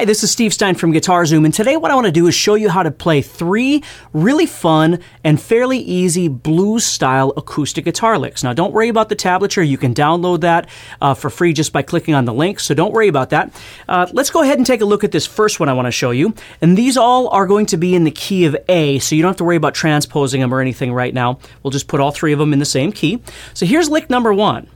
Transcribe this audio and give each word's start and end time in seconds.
Hi, 0.00 0.06
this 0.06 0.24
is 0.24 0.30
Steve 0.30 0.54
Stein 0.54 0.76
from 0.76 0.92
Guitar 0.92 1.26
Zoom, 1.26 1.44
and 1.44 1.52
today 1.52 1.76
what 1.76 1.90
I 1.90 1.94
want 1.94 2.06
to 2.06 2.10
do 2.10 2.26
is 2.26 2.34
show 2.34 2.54
you 2.54 2.70
how 2.70 2.82
to 2.82 2.90
play 2.90 3.20
three 3.20 3.84
really 4.14 4.46
fun 4.46 5.00
and 5.24 5.38
fairly 5.38 5.76
easy 5.76 6.26
blues 6.26 6.86
style 6.86 7.34
acoustic 7.36 7.84
guitar 7.84 8.16
licks. 8.18 8.42
Now, 8.42 8.54
don't 8.54 8.72
worry 8.72 8.88
about 8.88 9.10
the 9.10 9.14
tablature. 9.14 9.68
You 9.68 9.76
can 9.76 9.92
download 9.92 10.40
that 10.40 10.70
uh, 11.02 11.12
for 11.12 11.28
free 11.28 11.52
just 11.52 11.74
by 11.74 11.82
clicking 11.82 12.14
on 12.14 12.24
the 12.24 12.32
link, 12.32 12.60
so 12.60 12.72
don't 12.72 12.94
worry 12.94 13.08
about 13.08 13.28
that. 13.28 13.54
Uh, 13.90 14.06
let's 14.14 14.30
go 14.30 14.40
ahead 14.40 14.56
and 14.56 14.66
take 14.66 14.80
a 14.80 14.86
look 14.86 15.04
at 15.04 15.12
this 15.12 15.26
first 15.26 15.60
one 15.60 15.68
I 15.68 15.74
want 15.74 15.84
to 15.84 15.92
show 15.92 16.12
you. 16.12 16.32
And 16.62 16.78
these 16.78 16.96
all 16.96 17.28
are 17.28 17.46
going 17.46 17.66
to 17.66 17.76
be 17.76 17.94
in 17.94 18.04
the 18.04 18.10
key 18.10 18.46
of 18.46 18.56
A, 18.70 19.00
so 19.00 19.14
you 19.14 19.20
don't 19.20 19.28
have 19.28 19.36
to 19.36 19.44
worry 19.44 19.56
about 19.56 19.74
transposing 19.74 20.40
them 20.40 20.54
or 20.54 20.62
anything 20.62 20.94
right 20.94 21.12
now. 21.12 21.40
We'll 21.62 21.72
just 21.72 21.88
put 21.88 22.00
all 22.00 22.10
three 22.10 22.32
of 22.32 22.38
them 22.38 22.54
in 22.54 22.58
the 22.58 22.64
same 22.64 22.90
key. 22.90 23.22
So 23.52 23.66
here's 23.66 23.90
lick 23.90 24.08
number 24.08 24.32
one. 24.32 24.66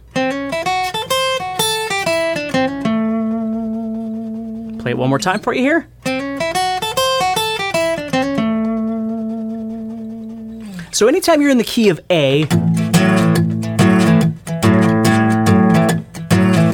Play 4.84 4.90
it 4.90 4.98
one 4.98 5.08
more 5.08 5.18
time 5.18 5.40
for 5.40 5.54
you 5.54 5.62
here. 5.62 5.88
So 10.92 11.08
anytime 11.08 11.40
you're 11.40 11.50
in 11.50 11.56
the 11.56 11.64
key 11.64 11.88
of 11.88 12.00
A, 12.10 12.44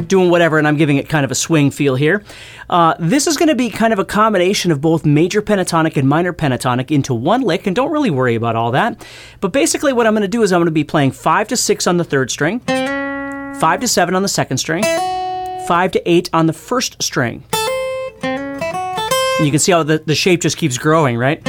doing 0.09 0.29
whatever, 0.29 0.59
and 0.59 0.67
I'm 0.67 0.77
giving 0.77 0.97
it 0.97 1.09
kind 1.09 1.25
of 1.25 1.31
a 1.31 1.37
swing 1.37 1.71
feel 1.71 1.95
here. 1.95 2.25
Uh, 2.69 2.97
this 2.99 3.29
is 3.29 3.37
going 3.37 3.49
to 3.49 3.55
be 3.55 3.71
kind 3.71 3.93
of 3.93 4.01
a 4.01 4.05
combination 4.05 4.73
of 4.73 4.81
both 4.81 5.07
major 5.07 5.41
pentatonic 5.41 5.97
and 5.97 6.09
minor 6.09 6.33
pentatonic 6.33 6.91
into 6.91 7.15
one 7.15 7.43
lick, 7.43 7.69
and 7.69 7.77
don't 7.77 7.93
really 7.93 8.11
worry 8.11 8.35
about 8.35 8.57
all 8.57 8.73
that. 8.73 9.07
But 9.41 9.53
basically, 9.53 9.93
what 9.93 10.09
I'm 10.09 10.15
going 10.15 10.23
to 10.23 10.29
do 10.29 10.43
is 10.43 10.53
I'm 10.53 10.59
going 10.59 10.67
to 10.67 10.73
be 10.73 10.83
playing 10.83 11.13
5 11.13 11.47
to 11.47 11.57
6 11.57 11.87
on 11.87 11.97
the 11.97 12.03
third 12.03 12.33
string, 12.33 12.59
5 12.59 13.81
to 13.81 13.87
7 13.87 14.17
on 14.17 14.23
the 14.23 14.29
second 14.29 14.59
string, 14.59 14.83
5 14.83 15.93
to 15.93 16.11
8 16.11 16.31
on 16.33 16.47
the 16.47 16.53
first 16.53 17.01
string. 17.01 17.45
And 19.41 19.47
you 19.47 19.53
can 19.53 19.59
see 19.59 19.73
how 19.73 19.83
the, 19.83 19.97
the 20.05 20.15
shape 20.15 20.43
just 20.43 20.59
keeps 20.59 20.77
growing, 20.77 21.17
right? 21.17 21.41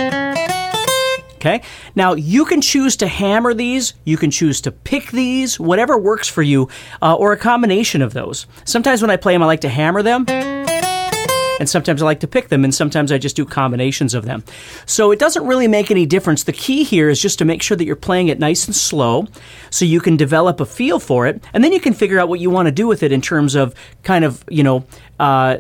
Okay. 1.36 1.62
Now 1.94 2.14
you 2.14 2.46
can 2.46 2.62
choose 2.62 2.96
to 2.96 3.08
hammer 3.08 3.54
these, 3.54 3.96
you 4.06 4.16
can 4.16 4.32
choose 4.32 4.62
to 4.62 4.72
pick 4.72 5.12
these, 5.12 5.60
whatever 5.60 5.98
works 5.98 6.30
for 6.30 6.42
you, 6.42 6.70
uh, 7.02 7.16
or 7.16 7.34
a 7.34 7.38
combination 7.38 8.02
of 8.02 8.14
those. 8.14 8.48
Sometimes 8.64 9.02
when 9.02 9.12
I 9.12 9.18
play 9.18 9.34
them, 9.34 9.44
I 9.44 9.46
like 9.46 9.60
to 9.62 9.70
hammer 9.70 10.02
them. 10.02 10.26
And 10.30 11.68
sometimes 11.68 12.02
I 12.02 12.06
like 12.06 12.22
to 12.22 12.28
pick 12.28 12.48
them, 12.48 12.64
and 12.64 12.74
sometimes 12.74 13.12
I 13.12 13.18
just 13.18 13.36
do 13.36 13.44
combinations 13.44 14.14
of 14.14 14.24
them. 14.24 14.46
So 14.86 15.12
it 15.12 15.20
doesn't 15.20 15.46
really 15.46 15.68
make 15.68 15.92
any 15.92 16.06
difference. 16.06 16.46
The 16.46 16.54
key 16.54 16.84
here 16.84 17.10
is 17.10 17.22
just 17.22 17.40
to 17.40 17.46
make 17.46 17.62
sure 17.62 17.76
that 17.76 17.84
you're 17.84 17.98
playing 17.98 18.30
it 18.30 18.40
nice 18.40 18.68
and 18.68 18.76
slow 18.76 19.28
so 19.70 19.84
you 19.84 20.00
can 20.00 20.16
develop 20.16 20.62
a 20.62 20.66
feel 20.66 20.98
for 20.98 21.28
it, 21.28 21.44
and 21.54 21.62
then 21.62 21.74
you 21.74 21.82
can 21.82 21.94
figure 21.94 22.20
out 22.20 22.30
what 22.30 22.40
you 22.40 22.50
want 22.50 22.68
to 22.68 22.72
do 22.72 22.88
with 22.88 23.04
it 23.04 23.12
in 23.12 23.22
terms 23.22 23.54
of 23.54 23.76
kind 24.02 24.24
of, 24.24 24.46
you 24.50 24.64
know, 24.64 24.86
uh, 25.20 25.58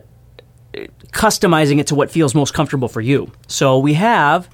customizing 1.11 1.79
it 1.79 1.87
to 1.87 1.95
what 1.95 2.11
feels 2.11 2.33
most 2.35 2.53
comfortable 2.53 2.87
for 2.87 3.01
you. 3.01 3.31
So 3.47 3.79
we 3.79 3.93
have. 3.95 4.49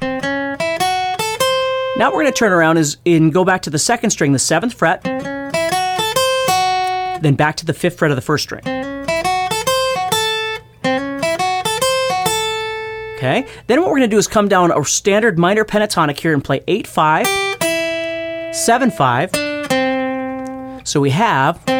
Now 1.97 2.11
we're 2.11 2.21
going 2.21 2.27
to 2.27 2.31
turn 2.31 2.51
around 2.51 2.77
is 2.77 2.97
in 3.05 3.31
go 3.31 3.43
back 3.43 3.63
to 3.63 3.69
the 3.69 3.79
second 3.79 4.11
string, 4.11 4.31
the 4.31 4.39
seventh 4.39 4.73
fret, 4.73 5.03
then 7.21 7.35
back 7.35 7.55
to 7.57 7.65
the 7.65 7.73
fifth 7.73 7.97
fret 7.97 8.11
of 8.11 8.17
the 8.17 8.21
first 8.21 8.43
string. 8.43 8.61
Okay. 13.17 13.47
Then 13.65 13.81
what 13.81 13.89
we're 13.89 13.97
going 13.97 14.09
to 14.09 14.15
do 14.15 14.19
is 14.19 14.27
come 14.27 14.47
down 14.47 14.71
a 14.71 14.85
standard 14.85 15.39
minor 15.39 15.65
pentatonic 15.65 16.19
here 16.19 16.35
and 16.35 16.43
play 16.43 16.61
8 16.67 16.85
5, 16.85 17.25
7 18.53 18.91
5. 18.91 19.31
So 20.87 21.01
we 21.01 21.09
have 21.09 21.76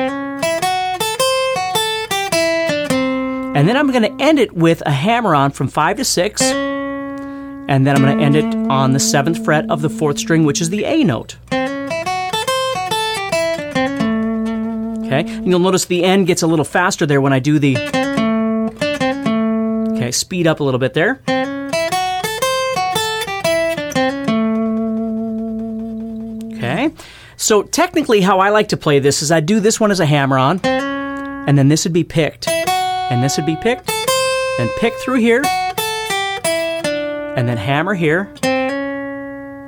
And 3.58 3.68
then 3.68 3.76
I'm 3.76 3.90
going 3.92 4.04
to 4.04 4.24
end 4.24 4.38
it 4.38 4.54
with 4.54 4.84
a 4.86 4.92
hammer 4.92 5.34
on 5.34 5.50
from 5.50 5.68
5 5.68 5.98
to 5.98 6.06
6. 6.06 6.42
And 6.44 7.88
then 7.88 7.96
I'm 7.96 8.04
going 8.04 8.16
to 8.16 8.24
end 8.24 8.36
it 8.36 8.46
on 8.70 8.94
the 8.94 9.00
7th 9.00 9.44
fret 9.44 9.68
of 9.72 9.82
the 9.82 9.88
4th 9.88 10.20
string, 10.20 10.46
which 10.46 10.62
is 10.62 10.70
the 10.70 10.86
A 10.86 11.04
note. 11.04 11.38
Okay, 15.08 15.22
and 15.22 15.48
you'll 15.48 15.58
notice 15.58 15.86
the 15.86 16.04
end 16.04 16.28
gets 16.28 16.44
a 16.44 16.48
little 16.48 16.66
faster 16.66 17.08
there 17.08 17.20
when 17.20 17.34
I 17.34 17.40
do 17.40 17.58
the. 17.58 17.78
Okay, 19.96 20.12
speed 20.12 20.46
up 20.46 20.60
a 20.60 20.64
little 20.64 20.80
bit 20.80 20.94
there. 20.94 21.20
Okay, 26.54 26.92
so 27.38 27.64
technically, 27.64 28.22
how 28.22 28.40
I 28.40 28.50
like 28.50 28.68
to 28.68 28.78
play 28.78 29.00
this 29.00 29.24
is 29.24 29.32
I 29.32 29.40
do 29.40 29.60
this 29.60 29.80
one 29.80 29.90
as 29.90 30.00
a 30.00 30.06
hammer 30.06 30.38
on, 30.38 30.60
and 30.64 31.58
then 31.58 31.70
this 31.70 31.86
would 31.86 31.94
be 31.94 32.04
picked 32.04 32.48
and 33.10 33.24
this 33.24 33.38
would 33.38 33.46
be 33.46 33.56
picked, 33.56 33.88
then 34.58 34.70
pick 34.80 34.94
through 34.96 35.20
here, 35.20 35.42
and 37.36 37.48
then 37.48 37.58
hammer 37.58 37.94
here, 37.94 38.26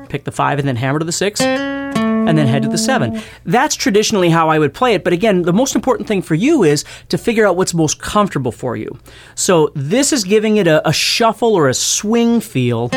pick 0.09 0.23
the 0.23 0.31
five, 0.31 0.59
and 0.59 0.67
then 0.67 0.75
hammer 0.75 0.99
to 0.99 1.05
the 1.05 1.11
six, 1.11 1.39
and 1.41 2.37
then 2.37 2.47
head 2.47 2.61
to 2.63 2.69
the 2.69 2.77
seven. 2.77 3.21
That's 3.45 3.75
traditionally 3.75 4.29
how 4.29 4.49
I 4.49 4.59
would 4.59 4.73
play 4.73 4.93
it, 4.93 5.03
but 5.03 5.13
again, 5.13 5.43
the 5.43 5.53
most 5.53 5.75
important 5.75 6.07
thing 6.07 6.21
for 6.21 6.35
you 6.35 6.63
is 6.63 6.85
to 7.09 7.17
figure 7.17 7.45
out 7.45 7.55
what's 7.57 7.73
most 7.73 7.99
comfortable 7.99 8.51
for 8.51 8.75
you. 8.75 8.99
So 9.35 9.71
this 9.75 10.13
is 10.13 10.23
giving 10.23 10.57
it 10.57 10.67
a, 10.67 10.87
a 10.87 10.93
shuffle 10.93 11.55
or 11.55 11.69
a 11.69 11.73
swing 11.73 12.39
feel, 12.39 12.89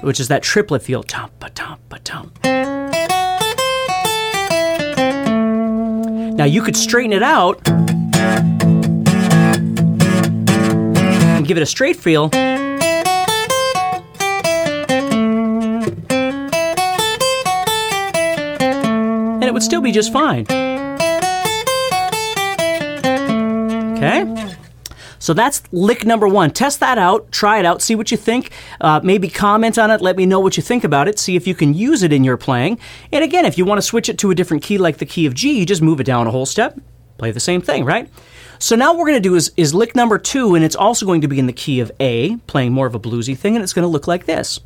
which 0.00 0.18
is 0.18 0.28
that 0.28 0.42
triplet 0.42 0.82
feel. 0.82 1.04
Now 6.34 6.44
you 6.44 6.62
could 6.62 6.76
straighten 6.76 7.12
it 7.12 7.22
out 7.22 7.64
and 11.42 11.48
give 11.48 11.56
it 11.56 11.62
a 11.62 11.66
straight 11.66 11.96
feel. 11.96 12.30
And 19.32 19.42
it 19.42 19.52
would 19.52 19.64
still 19.64 19.80
be 19.80 19.90
just 19.90 20.12
fine. 20.12 20.46
Okay? 23.96 24.54
So 25.18 25.34
that's 25.34 25.64
lick 25.72 26.06
number 26.06 26.28
one. 26.28 26.52
Test 26.52 26.78
that 26.78 26.96
out, 26.96 27.32
try 27.32 27.58
it 27.58 27.64
out, 27.64 27.82
see 27.82 27.96
what 27.96 28.12
you 28.12 28.16
think. 28.16 28.52
Uh, 28.80 29.00
maybe 29.02 29.28
comment 29.28 29.78
on 29.78 29.90
it, 29.90 30.00
let 30.00 30.16
me 30.16 30.26
know 30.26 30.38
what 30.38 30.56
you 30.56 30.62
think 30.62 30.84
about 30.84 31.08
it, 31.08 31.18
see 31.18 31.34
if 31.34 31.48
you 31.48 31.56
can 31.56 31.74
use 31.74 32.04
it 32.04 32.12
in 32.12 32.22
your 32.22 32.36
playing. 32.36 32.78
And 33.10 33.24
again, 33.24 33.44
if 33.44 33.58
you 33.58 33.64
want 33.64 33.78
to 33.78 33.82
switch 33.82 34.08
it 34.08 34.16
to 34.18 34.30
a 34.30 34.34
different 34.36 34.62
key 34.62 34.78
like 34.78 34.98
the 34.98 35.06
key 35.06 35.26
of 35.26 35.34
G, 35.34 35.58
you 35.58 35.66
just 35.66 35.82
move 35.82 35.98
it 35.98 36.04
down 36.04 36.28
a 36.28 36.30
whole 36.30 36.46
step, 36.46 36.78
play 37.18 37.32
the 37.32 37.40
same 37.40 37.60
thing, 37.60 37.84
right? 37.84 38.08
So 38.62 38.76
now 38.76 38.92
what 38.92 39.00
we're 39.00 39.06
going 39.06 39.20
to 39.20 39.28
do 39.28 39.34
is, 39.34 39.50
is 39.56 39.74
lick 39.74 39.96
number 39.96 40.18
two, 40.18 40.54
and 40.54 40.64
it's 40.64 40.76
also 40.76 41.04
going 41.04 41.22
to 41.22 41.26
be 41.26 41.40
in 41.40 41.48
the 41.48 41.52
key 41.52 41.80
of 41.80 41.90
A, 41.98 42.36
playing 42.46 42.72
more 42.72 42.86
of 42.86 42.94
a 42.94 43.00
bluesy 43.00 43.36
thing, 43.36 43.56
and 43.56 43.62
it's 43.64 43.72
going 43.72 43.82
to 43.82 43.88
look 43.88 44.06
like 44.06 44.24
this. 44.24 44.60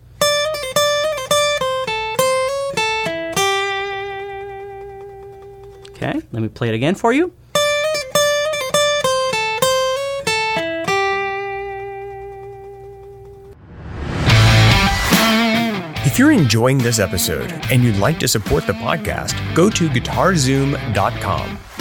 Okay, 5.93 6.21
let 6.31 6.43
me 6.43 6.49
play 6.49 6.69
it 6.69 6.75
again 6.75 6.95
for 6.95 7.15
you. 7.15 7.33
If 16.05 16.19
you're 16.19 16.33
enjoying 16.33 16.77
this 16.77 16.99
episode 16.99 17.51
and 17.73 17.83
you'd 17.83 17.97
like 17.97 18.19
to 18.19 18.29
support 18.29 18.67
the 18.67 18.75
podcast, 18.75 19.35
go 19.55 19.71
to 19.71 19.89
guitarzoom.com 19.89 21.59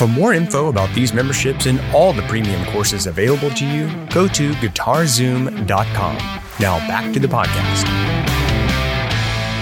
For 0.00 0.08
more 0.08 0.32
info 0.32 0.68
about 0.68 0.88
these 0.94 1.12
memberships 1.12 1.66
and 1.66 1.78
all 1.94 2.14
the 2.14 2.22
premium 2.22 2.64
courses 2.72 3.06
available 3.06 3.50
to 3.50 3.66
you, 3.66 3.86
go 4.06 4.26
to 4.28 4.52
guitarzoom.com. 4.52 6.16
Now 6.58 6.78
back 6.88 7.12
to 7.12 7.20
the 7.20 7.28
podcast. 7.28 7.84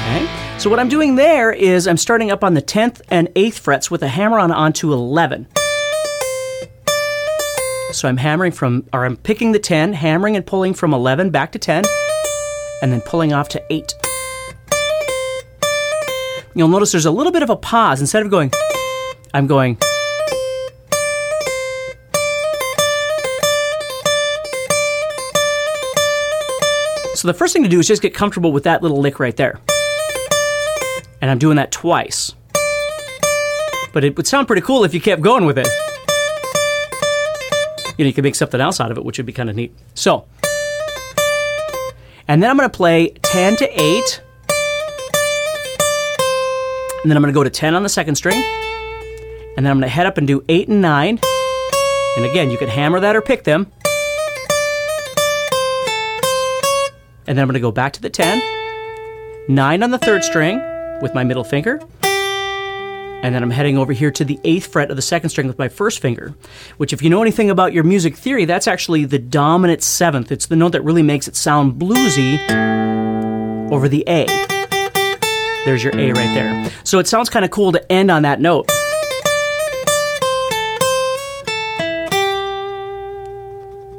Okay. 0.04 0.58
So 0.60 0.70
what 0.70 0.78
I'm 0.78 0.88
doing 0.88 1.16
there 1.16 1.50
is 1.50 1.88
I'm 1.88 1.96
starting 1.96 2.30
up 2.30 2.44
on 2.44 2.54
the 2.54 2.62
10th 2.62 3.00
and 3.08 3.26
8th 3.34 3.58
frets 3.58 3.90
with 3.90 4.00
a 4.04 4.06
hammer 4.06 4.38
on 4.38 4.52
onto 4.52 4.92
11. 4.92 5.48
So 7.90 8.06
I'm 8.06 8.18
hammering 8.18 8.52
from, 8.52 8.86
or 8.92 9.04
I'm 9.04 9.16
picking 9.16 9.50
the 9.50 9.58
10, 9.58 9.92
hammering 9.92 10.36
and 10.36 10.46
pulling 10.46 10.72
from 10.72 10.94
11 10.94 11.30
back 11.30 11.50
to 11.50 11.58
10, 11.58 11.84
and 12.80 12.92
then 12.92 13.00
pulling 13.00 13.32
off 13.32 13.48
to 13.48 13.72
8. 13.72 13.92
You'll 16.54 16.68
notice 16.68 16.92
there's 16.92 17.06
a 17.06 17.10
little 17.10 17.32
bit 17.32 17.42
of 17.42 17.50
a 17.50 17.56
pause. 17.56 18.00
Instead 18.00 18.22
of 18.22 18.30
going, 18.30 18.52
I'm 19.34 19.48
going. 19.48 19.78
So 27.18 27.26
the 27.26 27.34
first 27.34 27.52
thing 27.52 27.64
to 27.64 27.68
do 27.68 27.80
is 27.80 27.88
just 27.88 28.00
get 28.00 28.14
comfortable 28.14 28.52
with 28.52 28.62
that 28.62 28.80
little 28.80 29.00
lick 29.00 29.18
right 29.18 29.36
there. 29.36 29.58
And 31.20 31.28
I'm 31.28 31.38
doing 31.40 31.56
that 31.56 31.72
twice. 31.72 32.32
But 33.92 34.04
it 34.04 34.16
would 34.16 34.28
sound 34.28 34.46
pretty 34.46 34.62
cool 34.62 34.84
if 34.84 34.94
you 34.94 35.00
kept 35.00 35.20
going 35.20 35.44
with 35.44 35.58
it. 35.58 35.66
You 37.98 38.04
know, 38.04 38.06
you 38.06 38.12
could 38.12 38.22
make 38.22 38.36
something 38.36 38.60
else 38.60 38.78
out 38.78 38.92
of 38.92 38.98
it, 38.98 39.04
which 39.04 39.18
would 39.18 39.26
be 39.26 39.32
kind 39.32 39.50
of 39.50 39.56
neat. 39.56 39.74
So, 39.94 40.26
and 42.28 42.40
then 42.40 42.50
I'm 42.50 42.56
going 42.56 42.70
to 42.70 42.76
play 42.76 43.08
10 43.22 43.56
to 43.56 43.68
8. 43.68 44.22
And 47.02 47.10
then 47.10 47.16
I'm 47.16 47.22
going 47.24 47.34
to 47.34 47.36
go 47.36 47.42
to 47.42 47.50
10 47.50 47.74
on 47.74 47.82
the 47.82 47.88
second 47.88 48.14
string. 48.14 48.40
And 49.56 49.66
then 49.66 49.72
I'm 49.72 49.78
going 49.78 49.88
to 49.88 49.88
head 49.88 50.06
up 50.06 50.18
and 50.18 50.26
do 50.28 50.44
8 50.48 50.68
and 50.68 50.80
9. 50.80 51.18
And 52.16 52.24
again, 52.24 52.48
you 52.52 52.58
could 52.58 52.68
hammer 52.68 53.00
that 53.00 53.16
or 53.16 53.22
pick 53.22 53.42
them. 53.42 53.72
And 57.28 57.36
then 57.36 57.42
I'm 57.42 57.48
going 57.48 57.54
to 57.54 57.60
go 57.60 57.70
back 57.70 57.92
to 57.92 58.00
the 58.00 58.08
10, 58.08 58.40
9 59.48 59.82
on 59.82 59.90
the 59.90 59.98
third 59.98 60.24
string 60.24 60.62
with 61.02 61.14
my 61.14 61.24
middle 61.24 61.44
finger. 61.44 61.78
And 62.02 63.34
then 63.34 63.42
I'm 63.42 63.50
heading 63.50 63.76
over 63.76 63.92
here 63.92 64.10
to 64.12 64.24
the 64.24 64.40
eighth 64.44 64.68
fret 64.72 64.88
of 64.90 64.96
the 64.96 65.02
second 65.02 65.28
string 65.28 65.46
with 65.46 65.58
my 65.58 65.68
first 65.68 66.00
finger, 66.00 66.34
which, 66.78 66.94
if 66.94 67.02
you 67.02 67.10
know 67.10 67.20
anything 67.20 67.50
about 67.50 67.74
your 67.74 67.84
music 67.84 68.16
theory, 68.16 68.46
that's 68.46 68.66
actually 68.66 69.04
the 69.04 69.18
dominant 69.18 69.82
seventh. 69.82 70.32
It's 70.32 70.46
the 70.46 70.56
note 70.56 70.70
that 70.70 70.82
really 70.82 71.02
makes 71.02 71.28
it 71.28 71.36
sound 71.36 71.74
bluesy 71.74 72.38
over 73.70 73.90
the 73.90 74.04
A. 74.08 74.24
There's 75.66 75.84
your 75.84 75.94
A 75.98 76.12
right 76.12 76.32
there. 76.32 76.70
So 76.84 76.98
it 76.98 77.08
sounds 77.08 77.28
kind 77.28 77.44
of 77.44 77.50
cool 77.50 77.72
to 77.72 77.92
end 77.92 78.10
on 78.10 78.22
that 78.22 78.40
note. 78.40 78.70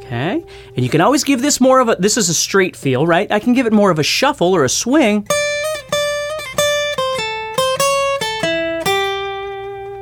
Okay. 0.10 0.44
And 0.76 0.84
you 0.84 0.90
can 0.90 1.02
always 1.02 1.24
give 1.24 1.44
this 1.44 1.62
more 1.62 1.80
of 1.80 1.88
a, 1.88 1.96
this 2.00 2.18
is 2.18 2.30
a 2.30 2.34
straight 2.34 2.76
feel, 2.76 3.06
right? 3.06 3.32
I 3.32 3.38
can 3.38 3.54
give 3.54 3.68
it 3.68 3.74
more 3.74 3.92
of 3.92 4.00
a 4.00 4.04
shuffle 4.04 4.56
or 4.56 4.64
a 4.64 4.70
swing. 4.70 5.28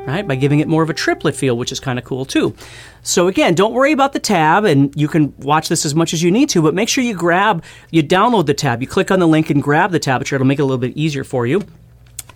Right, 0.08 0.26
by 0.26 0.36
giving 0.36 0.62
it 0.62 0.70
more 0.70 0.82
of 0.82 0.90
a 0.90 0.94
triplet 0.94 1.36
feel, 1.36 1.58
which 1.58 1.74
is 1.74 1.82
kind 1.82 2.00
of 2.00 2.06
cool 2.06 2.24
too. 2.24 2.56
So 3.04 3.28
again, 3.28 3.54
don't 3.54 3.74
worry 3.74 3.92
about 3.92 4.14
the 4.14 4.20
tab, 4.20 4.64
and 4.64 4.96
you 4.96 5.10
can 5.10 5.34
watch 5.40 5.68
this 5.68 5.86
as 5.86 5.94
much 5.94 6.14
as 6.14 6.24
you 6.24 6.32
need 6.32 6.48
to, 6.52 6.62
but 6.62 6.74
make 6.74 6.88
sure 6.88 7.04
you 7.04 7.14
grab, 7.14 7.62
you 7.92 8.02
download 8.02 8.46
the 8.46 8.54
tab, 8.54 8.82
you 8.82 8.88
click 8.88 9.12
on 9.12 9.20
the 9.20 9.28
link 9.28 9.50
and 9.50 9.62
grab 9.62 9.92
the 9.92 10.00
tablature. 10.00 10.36
It'll 10.36 10.48
make 10.48 10.60
it 10.60 10.62
a 10.62 10.66
little 10.66 10.78
bit 10.78 10.96
easier 10.96 11.26
for 11.26 11.46
you. 11.46 11.66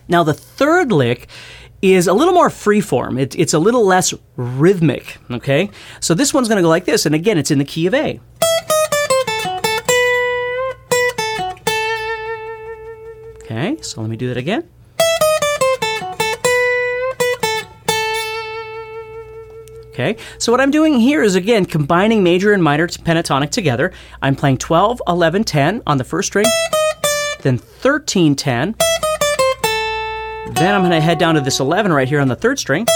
Now 0.08 0.24
the 0.24 0.34
third 0.34 0.92
lick 0.92 1.26
is 1.82 2.06
a 2.06 2.12
little 2.12 2.32
more 2.32 2.48
freeform. 2.48 3.20
It, 3.20 3.36
it's 3.36 3.52
a 3.52 3.58
little 3.58 3.84
less 3.84 4.14
rhythmic, 4.36 5.18
okay? 5.30 5.68
So 6.00 6.14
this 6.14 6.32
one's 6.32 6.48
to 6.56 6.62
go 6.62 6.68
like 6.68 6.84
this, 6.84 7.04
and 7.04 7.14
again, 7.14 7.36
it's 7.36 7.50
in 7.50 7.58
the 7.58 7.64
key 7.64 7.86
of 7.86 7.94
A. 7.94 8.20
Okay, 13.42 13.76
so 13.82 14.00
let 14.00 14.08
me 14.08 14.16
do 14.16 14.28
that 14.28 14.36
again. 14.36 14.68
Okay, 19.90 20.16
so 20.38 20.50
what 20.50 20.60
I'm 20.60 20.70
doing 20.70 20.98
here 20.98 21.22
is 21.22 21.34
again 21.34 21.66
combining 21.66 22.22
major 22.22 22.52
and 22.52 22.62
minor 22.62 22.88
pentatonic 22.88 23.50
together. 23.50 23.92
I'm 24.22 24.34
playing 24.34 24.56
12, 24.56 25.02
11, 25.06 25.44
10 25.44 25.82
on 25.86 25.98
the 25.98 26.04
first 26.04 26.28
string, 26.28 26.46
then 27.42 27.58
13, 27.58 28.34
10. 28.34 28.74
Then 30.62 30.76
I'm 30.76 30.82
going 30.82 30.92
to 30.92 31.00
head 31.00 31.18
down 31.18 31.34
to 31.34 31.40
this 31.40 31.58
11 31.58 31.92
right 31.92 32.06
here 32.06 32.20
on 32.20 32.28
the 32.28 32.36
third 32.36 32.56
string. 32.56 32.86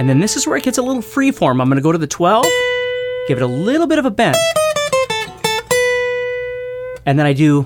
And 0.00 0.08
then 0.08 0.18
this 0.18 0.36
is 0.36 0.48
where 0.48 0.56
it 0.56 0.64
gets 0.64 0.78
a 0.78 0.82
little 0.82 1.00
free 1.00 1.30
form. 1.30 1.60
I'm 1.60 1.68
going 1.68 1.76
to 1.76 1.80
go 1.80 1.92
to 1.92 1.98
the 1.98 2.08
12, 2.08 2.44
give 3.28 3.38
it 3.38 3.42
a 3.42 3.46
little 3.46 3.86
bit 3.86 4.00
of 4.00 4.04
a 4.04 4.10
bend. 4.10 4.34
And 7.06 7.16
then 7.16 7.24
I 7.24 7.32
do, 7.32 7.64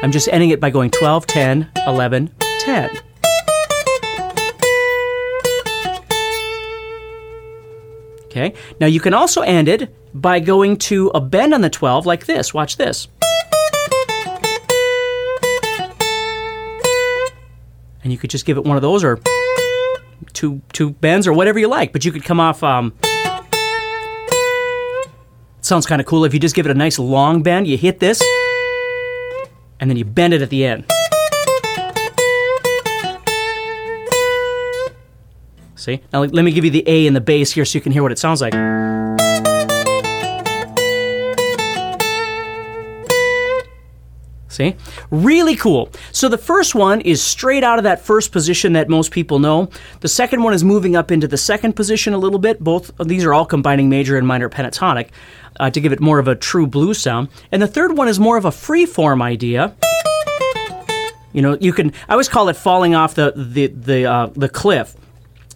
I'm 0.00 0.12
just 0.12 0.28
ending 0.28 0.50
it 0.50 0.60
by 0.60 0.70
going 0.70 0.92
12, 0.92 1.26
10, 1.26 1.72
11, 1.88 2.30
10. 2.60 2.90
Okay, 8.26 8.54
now 8.78 8.86
you 8.86 9.00
can 9.00 9.12
also 9.12 9.42
end 9.42 9.66
it 9.66 9.92
by 10.14 10.38
going 10.38 10.76
to 10.76 11.08
a 11.16 11.20
bend 11.20 11.52
on 11.52 11.62
the 11.62 11.70
12 11.70 12.06
like 12.06 12.26
this. 12.26 12.54
Watch 12.54 12.76
this. 12.76 13.08
And 18.04 18.12
you 18.12 18.18
could 18.18 18.30
just 18.30 18.46
give 18.46 18.56
it 18.56 18.64
one 18.64 18.76
of 18.76 18.82
those 18.82 19.02
or 19.02 19.18
two 20.32 20.62
two 20.72 20.90
bends 20.90 21.26
or 21.26 21.32
whatever 21.32 21.58
you 21.58 21.66
like, 21.68 21.92
but 21.92 22.04
you 22.04 22.12
could 22.12 22.22
come 22.22 22.38
off 22.38 22.62
um, 22.62 22.92
sounds 25.60 25.86
kind 25.86 26.00
of 26.00 26.06
cool 26.06 26.24
if 26.24 26.34
you 26.34 26.40
just 26.40 26.54
give 26.54 26.66
it 26.66 26.70
a 26.70 26.74
nice 26.74 26.98
long 26.98 27.42
bend, 27.42 27.66
you 27.66 27.76
hit 27.76 27.98
this 27.98 28.22
and 29.80 29.90
then 29.90 29.96
you 29.96 30.04
bend 30.04 30.34
it 30.34 30.42
at 30.42 30.50
the 30.50 30.64
end. 30.64 30.84
See? 35.76 36.00
Now 36.12 36.22
let 36.22 36.44
me 36.44 36.52
give 36.52 36.64
you 36.64 36.70
the 36.70 36.84
A 36.86 37.06
and 37.06 37.16
the 37.16 37.20
bass 37.20 37.52
here 37.52 37.64
so 37.64 37.76
you 37.76 37.82
can 37.82 37.92
hear 37.92 38.02
what 38.02 38.12
it 38.12 38.18
sounds 38.18 38.40
like. 38.40 38.54
See? 44.54 44.76
Really 45.10 45.56
cool. 45.56 45.90
So 46.12 46.28
the 46.28 46.38
first 46.38 46.76
one 46.76 47.00
is 47.00 47.20
straight 47.20 47.64
out 47.64 47.78
of 47.78 47.84
that 47.84 48.00
first 48.00 48.30
position 48.30 48.74
that 48.74 48.88
most 48.88 49.10
people 49.10 49.40
know. 49.40 49.68
The 49.98 50.08
second 50.08 50.44
one 50.44 50.54
is 50.54 50.62
moving 50.62 50.94
up 50.94 51.10
into 51.10 51.26
the 51.26 51.36
second 51.36 51.72
position 51.74 52.14
a 52.14 52.18
little 52.18 52.38
bit. 52.38 52.60
Both 52.60 52.98
of 53.00 53.08
these 53.08 53.24
are 53.24 53.34
all 53.34 53.46
combining 53.46 53.88
major 53.88 54.16
and 54.16 54.26
minor 54.26 54.48
pentatonic 54.48 55.08
uh, 55.58 55.70
to 55.70 55.80
give 55.80 55.92
it 55.92 55.98
more 55.98 56.20
of 56.20 56.28
a 56.28 56.36
true 56.36 56.68
blues 56.68 56.98
sound. 56.98 57.30
And 57.50 57.60
the 57.60 57.66
third 57.66 57.96
one 57.96 58.06
is 58.06 58.20
more 58.20 58.36
of 58.36 58.44
a 58.44 58.52
free 58.52 58.86
form 58.86 59.20
idea. 59.22 59.74
You 61.32 61.42
know, 61.42 61.58
you 61.60 61.72
can 61.72 61.92
I 62.08 62.12
always 62.12 62.28
call 62.28 62.48
it 62.48 62.54
falling 62.54 62.94
off 62.94 63.14
the 63.16 63.32
the 63.34 63.66
the 63.66 64.06
uh, 64.06 64.26
the 64.36 64.48
cliff 64.48 64.94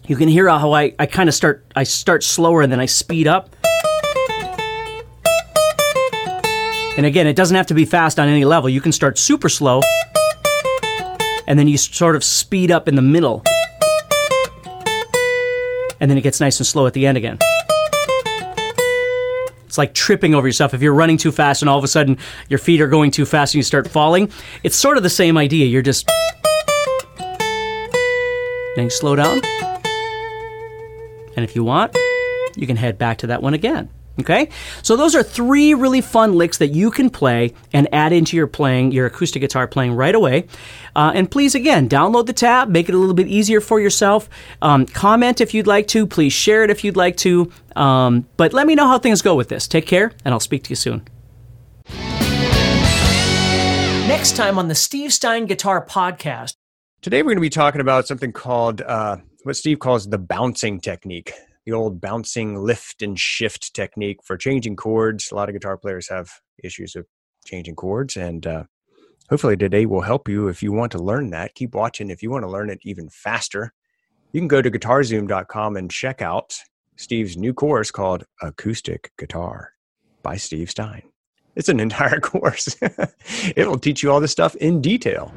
you 0.09 0.15
can 0.15 0.27
hear 0.27 0.49
how 0.49 0.73
I, 0.73 0.95
I 0.97 1.05
kind 1.05 1.29
of 1.29 1.35
start 1.35 1.63
I 1.75 1.83
start 1.83 2.23
slower 2.23 2.63
and 2.63 2.71
then 2.71 2.79
I 2.79 2.87
speed 2.87 3.27
up. 3.27 3.55
And 6.99 7.05
again, 7.05 7.27
it 7.27 7.37
doesn't 7.37 7.55
have 7.55 7.67
to 7.67 7.73
be 7.73 7.85
fast 7.85 8.19
on 8.19 8.27
any 8.27 8.43
level. 8.43 8.69
You 8.69 8.81
can 8.81 8.91
start 8.91 9.17
super 9.17 9.47
slow 9.47 9.79
and 11.47 11.57
then 11.57 11.65
you 11.65 11.77
sort 11.77 12.17
of 12.17 12.25
speed 12.25 12.71
up 12.71 12.89
in 12.89 12.95
the 12.95 13.01
middle. 13.01 13.41
And 16.01 16.11
then 16.11 16.17
it 16.17 16.23
gets 16.23 16.41
nice 16.41 16.59
and 16.59 16.67
slow 16.67 16.87
at 16.87 16.93
the 16.93 17.07
end 17.07 17.17
again. 17.17 17.37
It's 19.65 19.77
like 19.77 19.93
tripping 19.93 20.35
over 20.35 20.45
yourself. 20.45 20.73
If 20.73 20.81
you're 20.81 20.93
running 20.93 21.15
too 21.15 21.31
fast 21.31 21.61
and 21.61 21.69
all 21.69 21.77
of 21.77 21.85
a 21.85 21.87
sudden 21.87 22.17
your 22.49 22.59
feet 22.59 22.81
are 22.81 22.89
going 22.89 23.11
too 23.11 23.25
fast 23.25 23.53
and 23.53 23.59
you 23.59 23.63
start 23.63 23.87
falling, 23.87 24.29
it's 24.63 24.75
sort 24.75 24.97
of 24.97 25.03
the 25.03 25.09
same 25.09 25.37
idea. 25.37 25.67
You're 25.67 25.81
just. 25.81 26.05
Then 28.75 28.83
you 28.83 28.89
slow 28.89 29.15
down. 29.15 29.39
And 31.37 31.45
if 31.45 31.55
you 31.55 31.63
want, 31.63 31.95
you 32.57 32.67
can 32.67 32.75
head 32.75 32.97
back 32.97 33.19
to 33.19 33.27
that 33.27 33.41
one 33.41 33.53
again. 33.53 33.89
Okay? 34.19 34.49
So 34.81 34.95
those 34.95 35.15
are 35.15 35.23
three 35.23 35.73
really 35.73 36.01
fun 36.01 36.35
licks 36.35 36.57
that 36.57 36.69
you 36.69 36.91
can 36.91 37.09
play 37.09 37.53
and 37.73 37.87
add 37.93 38.11
into 38.11 38.35
your 38.35 38.47
playing, 38.47 38.91
your 38.91 39.05
acoustic 39.05 39.41
guitar 39.41 39.67
playing 39.67 39.93
right 39.93 40.15
away. 40.15 40.47
Uh, 40.95 41.11
and 41.15 41.29
please, 41.29 41.55
again, 41.55 41.87
download 41.87 42.25
the 42.25 42.33
tab, 42.33 42.69
make 42.69 42.89
it 42.89 42.95
a 42.95 42.97
little 42.97 43.13
bit 43.13 43.27
easier 43.27 43.61
for 43.61 43.79
yourself. 43.79 44.29
Um, 44.61 44.85
comment 44.85 45.39
if 45.41 45.53
you'd 45.53 45.67
like 45.67 45.87
to. 45.89 46.05
Please 46.05 46.33
share 46.33 46.63
it 46.63 46.69
if 46.69 46.83
you'd 46.83 46.97
like 46.97 47.17
to. 47.17 47.51
Um, 47.75 48.27
but 48.35 48.53
let 48.53 48.67
me 48.67 48.75
know 48.75 48.87
how 48.87 48.99
things 48.99 49.21
go 49.21 49.35
with 49.35 49.49
this. 49.49 49.67
Take 49.67 49.85
care, 49.85 50.11
and 50.25 50.33
I'll 50.33 50.39
speak 50.39 50.63
to 50.63 50.69
you 50.71 50.75
soon. 50.75 51.07
Next 54.09 54.35
time 54.35 54.57
on 54.57 54.67
the 54.67 54.75
Steve 54.75 55.13
Stein 55.13 55.45
Guitar 55.45 55.85
Podcast. 55.85 56.55
Today 57.01 57.21
we're 57.21 57.27
going 57.27 57.37
to 57.37 57.41
be 57.41 57.49
talking 57.49 57.79
about 57.79 58.07
something 58.07 58.33
called 58.33 58.81
uh, 58.81 59.17
what 59.43 59.55
Steve 59.55 59.79
calls 59.79 60.09
the 60.09 60.17
bouncing 60.17 60.81
technique, 60.81 61.31
the 61.69 61.77
old 61.77 62.01
bouncing 62.01 62.55
lift 62.57 63.01
and 63.01 63.19
shift 63.19 63.73
technique 63.73 64.19
for 64.23 64.37
changing 64.37 64.75
chords. 64.75 65.31
A 65.31 65.35
lot 65.35 65.49
of 65.49 65.53
guitar 65.53 65.77
players 65.77 66.09
have 66.09 66.29
issues 66.63 66.93
with 66.95 67.05
changing 67.45 67.75
chords, 67.75 68.17
and 68.17 68.45
uh, 68.45 68.63
hopefully 69.29 69.57
today 69.57 69.85
will 69.85 70.01
help 70.01 70.27
you 70.27 70.47
if 70.47 70.63
you 70.63 70.71
want 70.71 70.91
to 70.93 70.99
learn 70.99 71.29
that. 71.31 71.55
Keep 71.55 71.75
watching 71.75 72.09
if 72.09 72.23
you 72.23 72.31
want 72.31 72.43
to 72.43 72.49
learn 72.49 72.69
it 72.69 72.79
even 72.83 73.09
faster 73.09 73.73
you 74.31 74.39
can 74.39 74.47
go 74.47 74.61
to 74.61 74.69
guitarzoom.com 74.69 75.75
and 75.75 75.89
check 75.89 76.21
out 76.21 76.55
Steve's 76.97 77.35
new 77.35 77.53
course 77.53 77.89
called 77.89 78.25
Acoustic 78.41 79.11
Guitar 79.17 79.71
by 80.21 80.37
Steve 80.37 80.69
Stein. 80.69 81.03
It's 81.55 81.69
an 81.69 81.79
entire 81.87 82.19
course. 82.19 82.77
it 82.81 83.67
will 83.67 83.79
teach 83.79 84.03
you 84.03 84.11
all 84.11 84.19
this 84.19 84.31
stuff 84.31 84.55
in 84.57 84.81
detail. 84.81 85.33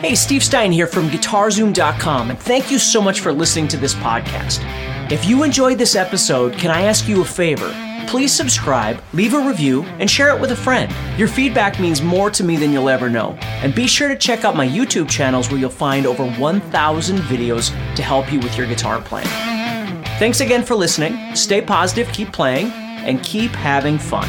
Hey, 0.00 0.14
Steve 0.14 0.44
Stein 0.44 0.70
here 0.70 0.86
from 0.86 1.08
GuitarZoom.com, 1.08 2.30
and 2.30 2.38
thank 2.38 2.70
you 2.70 2.78
so 2.78 3.02
much 3.02 3.18
for 3.18 3.32
listening 3.32 3.66
to 3.66 3.76
this 3.76 3.94
podcast. 3.94 4.60
If 5.10 5.24
you 5.24 5.42
enjoyed 5.42 5.76
this 5.76 5.96
episode, 5.96 6.52
can 6.52 6.70
I 6.70 6.82
ask 6.82 7.08
you 7.08 7.20
a 7.20 7.24
favor? 7.24 7.74
Please 8.06 8.32
subscribe, 8.32 9.02
leave 9.12 9.34
a 9.34 9.40
review, 9.40 9.82
and 9.98 10.08
share 10.08 10.28
it 10.28 10.40
with 10.40 10.52
a 10.52 10.56
friend. 10.56 10.94
Your 11.18 11.26
feedback 11.26 11.80
means 11.80 12.00
more 12.00 12.30
to 12.30 12.44
me 12.44 12.56
than 12.56 12.72
you'll 12.72 12.88
ever 12.88 13.10
know. 13.10 13.32
And 13.42 13.74
be 13.74 13.88
sure 13.88 14.08
to 14.08 14.14
check 14.14 14.44
out 14.44 14.54
my 14.54 14.68
YouTube 14.68 15.10
channels 15.10 15.50
where 15.50 15.58
you'll 15.58 15.68
find 15.68 16.06
over 16.06 16.30
1,000 16.30 17.18
videos 17.22 17.70
to 17.96 18.02
help 18.02 18.32
you 18.32 18.38
with 18.38 18.56
your 18.56 18.68
guitar 18.68 19.02
playing. 19.02 19.26
Thanks 20.20 20.38
again 20.38 20.62
for 20.62 20.76
listening. 20.76 21.34
Stay 21.34 21.60
positive, 21.60 22.06
keep 22.12 22.32
playing, 22.32 22.70
and 22.70 23.20
keep 23.24 23.50
having 23.50 23.98
fun. 23.98 24.28